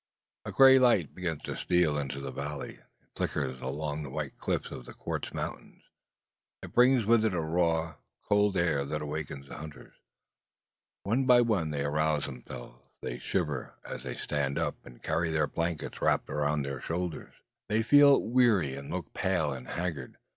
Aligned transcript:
A 0.45 0.51
grey 0.51 0.79
light 0.79 1.13
begins 1.13 1.43
to 1.43 1.55
steal 1.55 1.95
into 1.95 2.19
the 2.19 2.31
valley. 2.31 2.77
It 3.03 3.07
flickers 3.15 3.61
along 3.61 4.01
the 4.01 4.09
white 4.09 4.35
cliffs 4.35 4.71
of 4.71 4.85
the 4.87 4.95
quartz 4.95 5.31
mountain. 5.31 5.83
It 6.63 6.73
brings 6.73 7.05
with 7.05 7.23
it 7.23 7.35
a 7.35 7.39
raw, 7.41 7.97
cold 8.23 8.57
air 8.57 8.83
that 8.83 9.03
awakens 9.03 9.47
the 9.47 9.57
hunters. 9.59 9.93
One 11.03 11.27
by 11.27 11.41
one 11.41 11.69
they 11.69 11.83
arouse 11.83 12.25
themselves. 12.25 12.81
They 13.03 13.19
shiver 13.19 13.75
as 13.85 14.01
they 14.01 14.15
stand 14.15 14.57
up, 14.57 14.83
and 14.87 15.03
carry 15.03 15.29
their 15.29 15.45
blankets 15.45 16.01
wrapped 16.01 16.29
about 16.31 16.63
their 16.63 16.81
shoulders. 16.81 17.35
They 17.69 17.83
feel 17.83 18.23
weary, 18.23 18.73
and 18.73 18.89
look 18.89 19.13
pale 19.13 19.53
and 19.53 19.67
haggard. 19.67 20.17